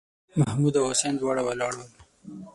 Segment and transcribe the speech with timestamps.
[0.41, 1.89] محمـود او حسين دواړه ولاړ ول.